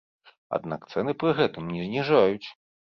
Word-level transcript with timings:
Аднак 0.57 0.87
цэны 0.93 1.15
пры 1.25 1.37
гэтым 1.43 1.71
не 1.77 1.87
зніжаюць. 1.87 2.45